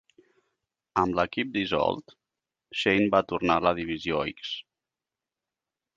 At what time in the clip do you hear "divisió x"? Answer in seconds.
3.81-4.59